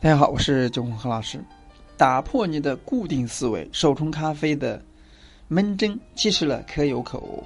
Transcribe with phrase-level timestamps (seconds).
[0.00, 1.42] 大家好，我是九红何老师。
[1.96, 4.80] 打破你的固定思维，手冲咖啡的
[5.48, 7.42] 闷蒸其实呢可有可无。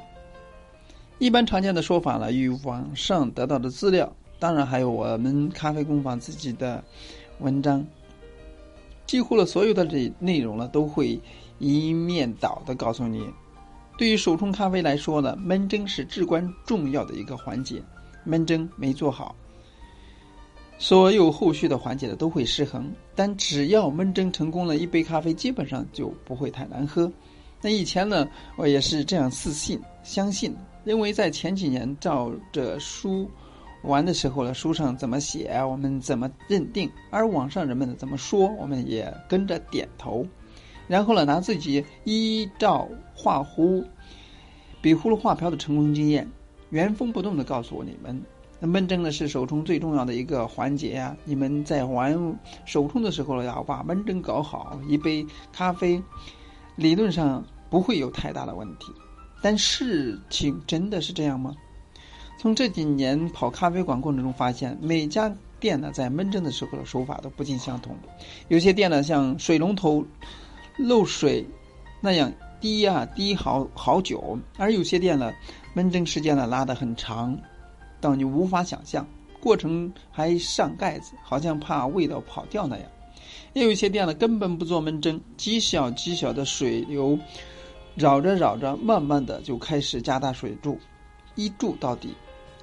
[1.19, 6.85] 一般常见的说法呢，与网上得到的资料，当然还有我们咖啡工坊自己的
[7.39, 7.83] 文章，
[9.07, 11.19] 几乎了所有的这内容呢，都会
[11.59, 13.27] 一面倒的告诉你，
[13.97, 17.83] 对于手冲咖啡来说呢，闷蒸是至关重要的一个环节，
[18.25, 19.35] 闷蒸没做好。
[20.83, 27.09] 所有后续的环节的都会失衡，但只要闷蒸成功了，一杯咖啡基本上就不会太难喝。
[27.61, 33.31] 那以前呢，我也是这样自信、相信，认为在前几年照着书
[33.85, 40.27] 玩的时候呢，书上怎么写，我们怎么认定；而网上人们怎么说，我们也跟着点头。
[40.89, 43.85] 然后呢，拿自己依照画壶、
[44.81, 46.29] 比葫芦画瓢的成功经验，
[46.71, 48.21] 原封不动的告诉你们。
[48.65, 51.17] 那焖蒸呢是手冲最重要的一个环节呀！
[51.25, 52.17] 你们在玩
[52.65, 56.01] 手冲的时候呢，要把焖蒸搞好，一杯咖啡
[56.77, 58.93] 理论上不会有太大的问题。
[59.43, 61.57] 但事情真的是这样吗？
[62.39, 67.97] 从这几年跑咖啡馆过程中发现，每家店呢在焖蒸的时候的手法都不尽相同。
[68.47, 70.07] 有些店呢像水龙头
[70.77, 71.45] 漏水
[72.01, 75.33] 那样滴啊滴好好久，而有些店呢
[75.75, 77.37] 焖蒸时间呢拉得很长。
[78.03, 79.07] 到你无法想象，
[79.41, 82.87] 过程还上盖子，好像怕味道跑掉那样。
[83.55, 87.19] 也有一些店呢，根本不做焖蒸，极小极小的水流，
[87.95, 90.79] 绕着绕着，慢慢的就开始加大水柱，
[91.37, 92.15] 一注到底。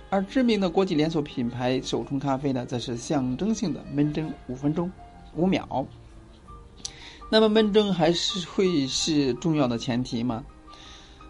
[0.09, 4.91] 而知名的国际连锁品牌手冲咖啡呢，则是象征性的焖蒸五分钟，
[5.35, 5.85] 五秒。
[7.31, 10.43] 那么闷蒸还是会是重要的前提吗？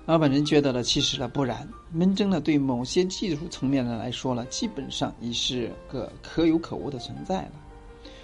[0.10, 7.52] 而本人觉得呢，其实呢不然，焖蒸呢对某些技术层面的来说呢，基本上已是个可有可无的存在了。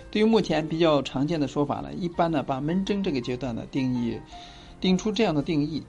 [0.09, 4.19] 对于目前比较常见的说法呢，一般呢把焖蒸这个阶段呢定义，
[4.82, 5.83] 定出这样的定义：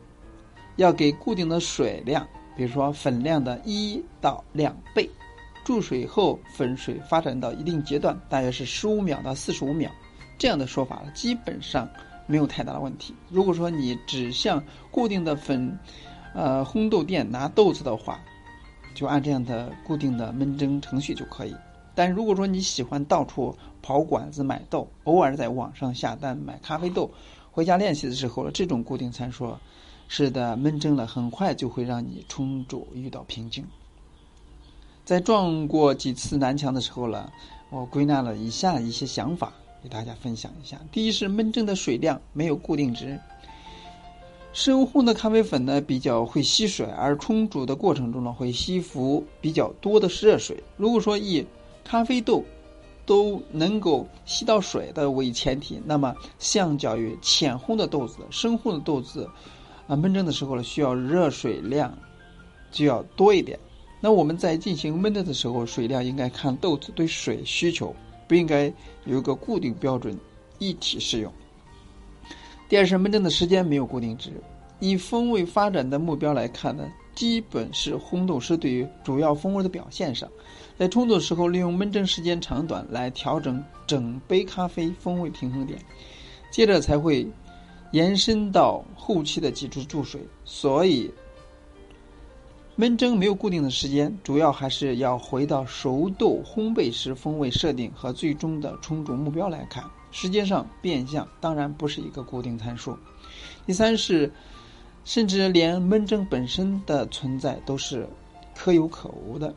[0.77, 5.09] 要给固定的水量，比如说粉量的一到两倍，
[5.65, 9.91] 注水后粉水发展到一定阶段，大约是十五秒到四十五秒，
[10.37, 11.89] 这样的说法，基本上。
[12.27, 13.15] 没有太大的问题。
[13.31, 15.79] 如果说你只向固定的粉，
[16.35, 18.21] 呃，烘豆店拿豆子的话，
[18.95, 21.55] 就按这样的固定的焖蒸程序就可以。
[21.95, 27.11] 但如果说你喜欢到处跑馆子买豆，偶尔在网上下单买咖啡豆，
[27.51, 29.57] 回家练习的时候了，这种固定参数，
[30.09, 33.65] 是的，闷蒸了很快就会让你冲煮遇到瓶颈。
[35.07, 37.33] 在撞过几次南墙的时候了，
[37.71, 39.53] 我归纳了以下一些想法。
[39.87, 43.17] 给大家分享一下，第一是焖蒸的水量没有固定值。
[44.53, 50.61] 深烘的咖啡粉呢比较会吸水，而冲煮的过程中呢会吸附比较多的热水。
[50.77, 51.47] 如果说以
[51.85, 52.43] 咖啡豆
[53.05, 59.31] 都能够吸到水的为前提，那么相较于浅烘的豆子，深烘的豆子
[59.87, 61.97] 啊焖蒸的时候呢需要热水量
[62.73, 63.57] 就要多一点。
[64.01, 67.95] 那我们在进行焖蒸的时候，水量应该看豆子对水需求。
[68.27, 68.73] 不应该
[69.05, 70.19] 有一个固定标准，
[70.59, 71.33] 一体适用。
[72.69, 74.33] 第二是闷蒸的时间没有固定值，
[74.81, 80.29] 以风味发展的目标来看呢，基本是烘豆师对于主要风味的表现上，
[80.79, 85.79] 在冲煮时候利用闷蒸时间长短来调整整杯咖啡风味平衡点，
[86.51, 87.27] 接着才会
[87.93, 91.11] 延伸到后期的几注注水，所以。
[92.79, 99.83] 焖蒸没有固定的时间，主要还是要回到熟豆烘焙时风味设定和最终的冲煮目标来看。
[100.11, 102.95] 时间上变相当然不是一个固定参数。
[103.65, 104.31] 第三是，
[105.07, 108.07] 甚至连焖蒸本身的存在都是
[108.55, 109.55] 可有可无的。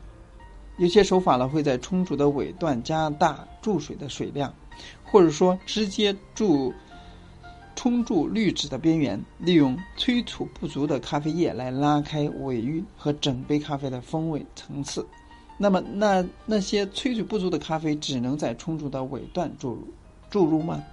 [0.78, 4.50] 有些手法呢会在冲煮的尾段加大注水的水量，
[5.04, 6.72] 或者说直接注。
[7.82, 15.06] 冲注滤纸的边缘，利用催促不足的咖啡液来拉开尾韵和整杯咖啡的风味层次。
[15.56, 19.88] 那么，那那些催促不足的咖啡只能在冲煮的尾段注入
[20.28, 20.84] 注入吗？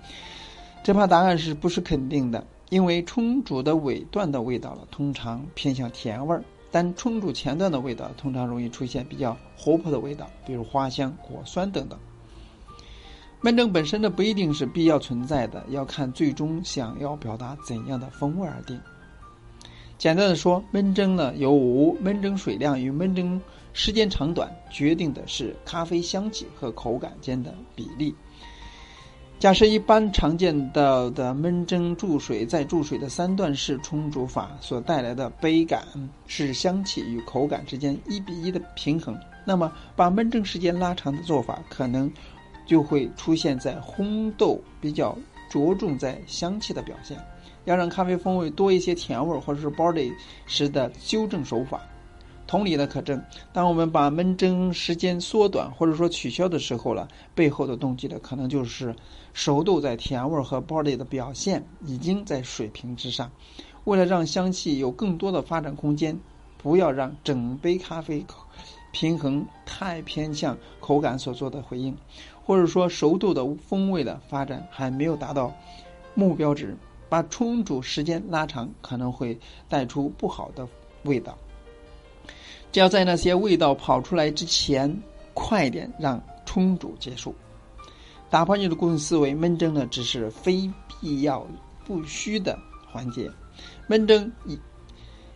[0.81, 2.41] 这怕答案是不是肯定的？
[2.69, 6.41] 因为冲煮的尾段的味道了，通常偏向甜味儿，
[6.71, 11.99] 但冲煮前段的味道通常容易出现比较活泼的味道，比如花香、果酸等等。
[13.43, 18.79] 焖蒸本身的不一定是必要存在的，要看最终想要表达怎样的风味而定。
[19.97, 23.39] 简单的说，焖蒸呢有无焖蒸水量与焖蒸
[23.73, 28.13] 时间长短决定的是咖啡香气和口感间的比例。
[29.39, 35.83] 假设一般常见到的焖蒸注水再注水的三段式冲煮法所带来的杯感
[36.25, 42.11] 是香气与口感之间一比一的平衡，那么把焖蒸时间拉长的做法可能。
[42.67, 45.17] 就会出现在烘豆比较
[45.49, 47.17] 着重在香气的表现。
[47.65, 50.13] 要让咖啡风味多一些甜味儿，或者是 body
[50.45, 51.81] 时的纠正手法。
[52.45, 53.21] 同理的可证，
[53.51, 57.05] 当我们把焖蒸时间缩短或者说取消的时候了，
[57.35, 58.95] 背后的动机呢，可能就是
[59.33, 63.29] 熟豆在甜味和 body 的表现已经在水平之上。
[63.83, 66.17] 为了让香气有更多的发展空间，
[66.57, 68.25] 不要让整杯咖啡
[68.93, 71.93] 平衡太偏向口感所做的回应，
[72.47, 75.53] 或者说熟度的风味的发展还没有达到
[76.13, 76.73] 目标值，
[77.09, 80.65] 把冲煮时间拉长可能会带出不好的
[81.03, 81.37] 味道。
[82.71, 84.97] 只要在那些味道跑出来之前，
[85.33, 87.35] 快点让冲煮结束。
[88.29, 91.45] 打破你的固定思维，焖蒸呢只是非必要
[91.85, 92.57] 不需的
[92.89, 93.29] 环节。
[93.89, 94.31] 焖蒸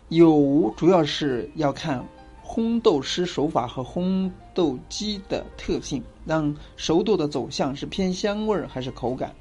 [0.08, 2.02] 有无主要是要看
[2.52, 9.34] 烘豆师手法和烘豆机的特性，让熟豆的走向是偏香味儿还是口感。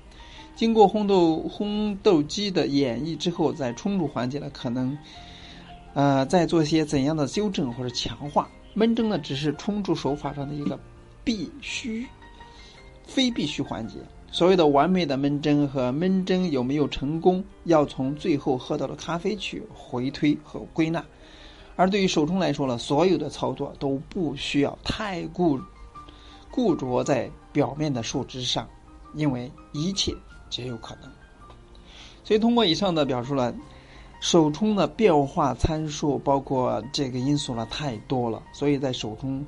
[0.56, 4.98] 经过烘豆烘豆机的演绎之后，在冲煮环节呢可能。
[5.94, 8.50] 呃，再做些怎样的修正或者强化？
[8.78, 10.80] 焖蒸呢，只是冲煮手法上的一个
[11.22, 12.08] 必须、
[13.04, 13.96] 非必须环节。
[14.32, 21.04] 所谓的完美的焖蒸和焖蒸有没有成功，要从最后喝到的咖啡去回推和归纳。
[21.76, 25.60] 而对于手冲来说呢，所有的操作都不需要太固
[26.50, 28.68] 固着在表面的树枝上，
[29.16, 30.14] 因为一切
[30.50, 31.10] 皆有可能。
[32.24, 33.54] 所以，通过以上的表述呢。
[34.24, 39.44] 手冲的变化参数包括这个因素呢太多了，所以在手冲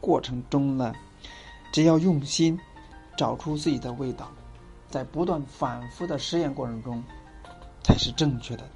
[0.00, 0.94] 过程中呢，
[1.70, 2.58] 只要用心
[3.14, 4.32] 找出自己的味道，
[4.88, 7.04] 在不断反复的实验过程中，
[7.82, 8.66] 才是正确的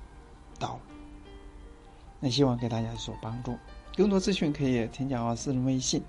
[0.59, 0.94] 道路。
[2.25, 3.55] 那希望给大家有所帮助。
[3.95, 6.03] 更多资讯可以添加我私人微信，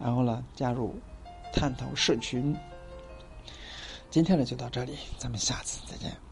[0.00, 0.92] 然后呢加入
[1.52, 2.52] 探讨社群。
[4.10, 6.31] 今天呢就到这里，咱们下次再见。